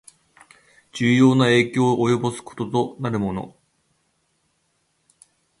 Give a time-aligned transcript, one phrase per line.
[0.93, 3.55] 重要な影響を及ぼすこととなるもの